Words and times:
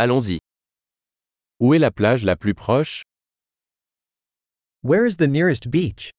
Allons-y. 0.00 0.38
Où 1.58 1.74
est 1.74 1.80
la 1.80 1.90
plage 1.90 2.24
la 2.24 2.36
plus 2.36 2.54
proche? 2.54 3.02
Where 4.84 5.04
is 5.04 5.16
the 5.16 5.26
nearest 5.26 5.70
beach? 5.72 6.12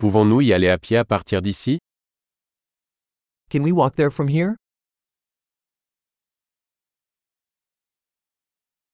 Pouvons-nous 0.00 0.40
y 0.40 0.52
aller 0.52 0.68
à 0.68 0.76
pied 0.76 0.96
à 0.96 1.04
partir 1.04 1.40
d'ici? 1.40 1.78
Can 3.48 3.62
we 3.62 3.70
walk 3.70 3.94
there 3.94 4.10
from 4.10 4.26
here? 4.26 4.56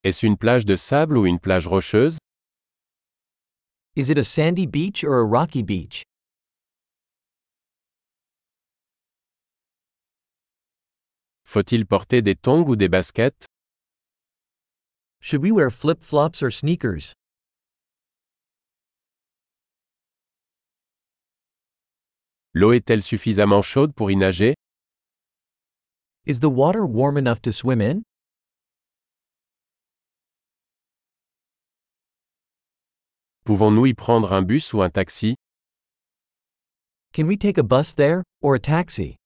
Est-ce 0.04 0.26
une 0.26 0.36
plage 0.36 0.66
de 0.66 0.76
sable 0.76 1.16
ou 1.16 1.24
une 1.24 1.38
plage 1.38 1.66
rocheuse? 1.66 2.18
Is 3.96 4.10
it 4.10 4.18
a 4.18 4.24
sandy 4.24 4.66
beach 4.66 5.02
or 5.02 5.20
a 5.20 5.24
rocky 5.24 5.62
beach? 5.62 6.02
Faut-il 11.48 11.86
porter 11.86 12.20
des 12.20 12.34
tongs 12.34 12.68
ou 12.68 12.76
des 12.76 12.90
baskets? 12.90 13.46
Should 15.18 15.42
we 15.42 15.50
wear 15.50 15.70
flip 15.70 16.02
flops 16.02 16.42
or 16.42 16.50
sneakers? 16.50 17.14
L'eau 22.52 22.72
est-elle 22.72 23.00
suffisamment 23.00 23.62
chaude 23.62 23.94
pour 23.94 24.10
y 24.10 24.14
nager? 24.16 24.52
Is 26.26 26.40
the 26.40 26.50
water 26.50 26.84
warm 26.84 27.16
enough 27.16 27.40
to 27.40 27.50
swim 27.50 27.80
in? 27.80 28.02
Pouvons-nous 33.46 33.86
y 33.86 33.94
prendre 33.94 34.34
un 34.34 34.42
bus 34.42 34.74
ou 34.74 34.82
un 34.82 34.90
taxi? 34.90 35.34
Can 37.14 37.26
we 37.26 37.38
take 37.38 37.56
a 37.56 37.62
bus 37.62 37.94
there, 37.94 38.22
or 38.42 38.54
a 38.54 38.60
taxi? 38.60 39.17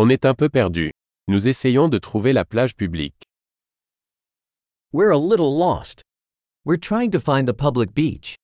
On 0.00 0.08
est 0.10 0.24
un 0.24 0.32
peu 0.32 0.48
perdu. 0.48 0.92
Nous 1.26 1.48
essayons 1.48 1.88
de 1.88 1.98
trouver 1.98 2.32
la 2.32 2.44
plage 2.44 2.76
publique. 2.76 3.24
We're 4.92 5.10
a 5.10 5.18
little 5.18 5.58
lost. 5.58 6.02
We're 6.64 6.78
trying 6.78 7.10
to 7.10 7.18
find 7.18 7.48
the 7.48 7.52
public 7.52 7.92
beach. 7.92 8.36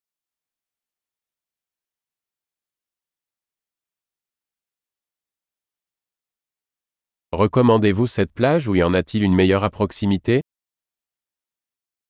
Recommandez-vous 7.31 8.09
cette 8.09 8.33
plage 8.33 8.67
ou 8.67 8.75
y 8.75 8.83
en 8.83 8.93
a-t-il 8.93 9.23
une 9.23 9.37
meilleure 9.37 9.63
à 9.63 9.71
proximité? 9.71 10.41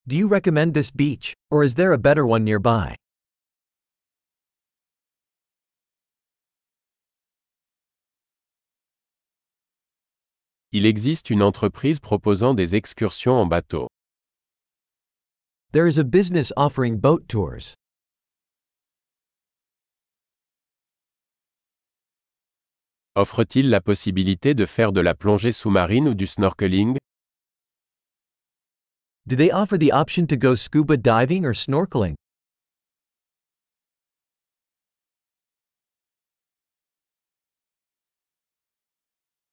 Do 0.07 0.17
you 0.17 0.27
recommend 0.27 0.73
this 0.73 0.91
beach, 0.91 1.35
or 1.51 1.63
is 1.63 1.75
there 1.75 1.93
a 1.93 1.99
better 1.99 2.25
one 2.27 2.45
nearby? 2.45 2.97
Il 10.77 10.87
existe 10.87 11.31
une 11.31 11.41
entreprise 11.41 12.01
proposant 12.01 12.53
des 12.53 12.75
excursions 12.75 13.35
en 13.35 13.47
bateau. 13.47 13.87
There 15.71 15.87
is 15.87 16.01
a 16.01 16.03
business 16.03 16.53
offering 16.57 16.99
boat 16.99 17.29
tours. 17.29 17.75
Offre-t-il 23.15 23.71
la 23.71 23.81
possibilité 23.81 24.55
de 24.55 24.67
faire 24.67 24.91
de 24.91 25.01
la 25.01 25.15
plongée 25.15 25.53
sous-marine 25.53 26.09
ou 26.09 26.15
du 26.15 26.27
snorkeling? 26.27 26.97
Do 29.27 29.37
they 29.37 29.53
offer 29.53 29.79
the 29.79 29.93
option 29.93 30.27
to 30.27 30.37
go 30.37 30.57
scuba 30.57 30.97
diving 30.97 31.47
or 31.47 31.55
snorkeling? 31.55 32.17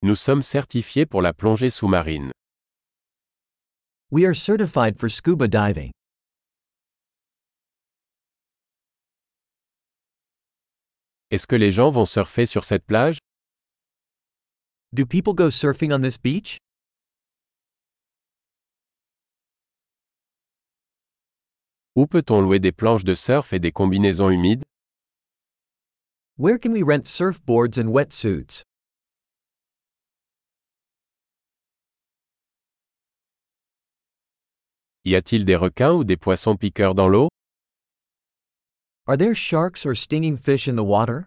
Nous 0.04 0.16
sommes 0.16 0.42
certifiés 0.42 1.06
pour 1.06 1.22
la 1.22 1.32
plongée 1.32 1.70
sous-marine. 1.70 2.32
We 4.10 4.26
are 4.26 4.34
certified 4.34 4.98
for 4.98 5.12
scuba 5.12 5.48
diving. 5.48 5.92
Est-ce 11.30 11.46
que 11.46 11.56
les 11.56 11.72
gens 11.72 11.92
vont 11.92 12.08
surfer 12.08 12.48
sur 12.48 12.64
cette 12.64 12.84
plage? 12.84 13.20
Do 14.92 15.06
people 15.06 15.36
go 15.36 15.52
surfing 15.52 15.94
on 15.94 16.02
this 16.02 16.18
beach? 16.18 16.58
Où 21.96 22.08
peut-on 22.08 22.42
louer 22.42 22.60
des 22.60 22.72
planches 22.72 23.04
de 23.04 23.14
surf 23.14 23.54
et 23.54 23.60
des 23.60 23.72
combinaisons 23.72 24.32
humides? 24.32 24.64
Where 26.38 26.58
can 26.58 26.72
we 26.72 26.82
rent 26.82 27.06
surfboards 27.06 27.78
and 27.78 27.90
wetsuits? 27.90 28.64
Y 35.04 35.16
a-t-il 35.16 35.46
des 35.46 35.56
requins 35.56 35.94
ou 35.94 36.04
des 36.04 36.16
poissons 36.16 36.56
piqueurs 36.56 36.94
dans 36.94 37.08
l'eau? 37.08 37.28
Are 39.08 39.18
there 39.18 39.34
sharks 39.34 39.84
or 39.84 39.96
stinging 39.96 40.38
fish 40.38 40.68
in 40.68 40.76
the 40.76 40.84
water? 40.84 41.26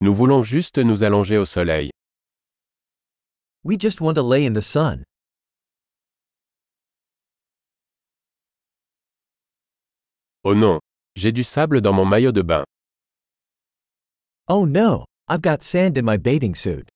Nous 0.00 0.14
voulons 0.14 0.44
juste 0.44 0.78
nous 0.78 1.02
allonger 1.02 1.36
au 1.36 1.44
soleil. 1.44 1.90
We 3.64 3.76
just 3.76 4.00
want 4.00 4.14
to 4.14 4.22
lay 4.22 4.44
in 4.46 4.52
the 4.52 4.62
sun. 4.62 5.02
Oh 10.44 10.54
non, 10.54 10.78
j'ai 11.16 11.32
du 11.32 11.42
sable 11.42 11.80
dans 11.80 11.94
mon 11.94 12.04
maillot 12.04 12.32
de 12.32 12.42
bain. 12.42 12.64
Oh 14.46 14.64
no, 14.66 15.04
I've 15.26 15.42
got 15.42 15.64
sand 15.64 15.98
in 15.98 16.04
my 16.04 16.16
bathing 16.16 16.54
suit. 16.54 16.93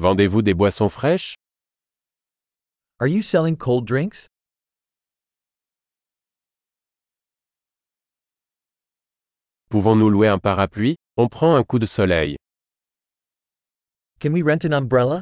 Vendez-vous 0.00 0.40
des 0.40 0.54
boissons 0.54 0.88
fraîches? 0.88 1.34
Are 3.00 3.06
you 3.06 3.20
selling 3.20 3.54
cold 3.54 3.84
drinks? 3.84 4.28
Pouvons-nous 9.68 10.08
louer 10.08 10.28
un 10.28 10.38
parapluie? 10.38 10.96
On 11.18 11.28
prend 11.28 11.54
un 11.54 11.64
coup 11.64 11.78
de 11.78 11.84
soleil. 11.84 12.36
Can 14.20 14.32
we 14.32 14.42
rent 14.42 14.64
an 14.64 14.72
umbrella? 14.72 15.20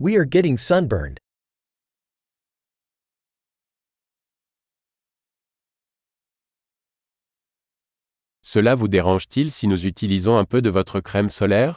We 0.00 0.16
are 0.16 0.26
getting 0.28 0.58
sunburned. 0.58 1.20
Cela 8.42 8.74
vous 8.74 8.88
dérange-t-il 8.88 9.52
si 9.52 9.68
nous 9.68 9.86
utilisons 9.86 10.36
un 10.36 10.44
peu 10.44 10.60
de 10.60 10.68
votre 10.68 10.98
crème 10.98 11.30
solaire? 11.30 11.76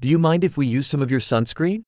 Do 0.00 0.08
you 0.08 0.18
mind 0.20 0.44
if 0.44 0.56
we 0.56 0.64
use 0.64 0.86
some 0.86 1.02
of 1.02 1.10
your 1.10 1.18
sunscreen? 1.18 1.82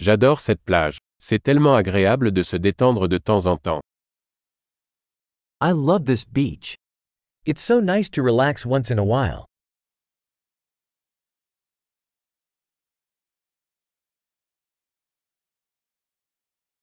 J'adore 0.00 0.40
cette 0.40 0.60
plage. 0.64 0.98
C'est 1.20 1.40
tellement 1.40 1.76
agréable 1.76 2.32
de 2.32 2.42
se 2.42 2.56
détendre 2.56 3.08
de 3.08 3.18
temps 3.18 3.46
en 3.46 3.56
temps. 3.56 3.80
I 5.60 5.70
love 5.70 6.04
this 6.04 6.24
beach. 6.24 6.74
It's 7.46 7.62
so 7.62 7.80
nice 7.80 8.10
to 8.10 8.22
relax 8.22 8.66
once 8.66 8.90
in 8.90 8.98
a 8.98 9.04
while. 9.04 9.46